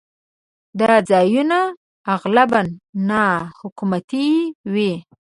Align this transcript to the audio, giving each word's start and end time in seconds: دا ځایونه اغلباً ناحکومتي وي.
دا 0.79 0.93
ځایونه 1.09 1.59
اغلباً 2.15 2.61
ناحکومتي 3.09 4.27
وي. 4.73 4.91